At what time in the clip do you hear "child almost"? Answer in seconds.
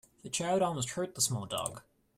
0.31-0.89